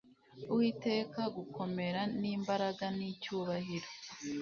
[0.51, 3.89] Uwiteka gukomera n imbaraga n icyubahiro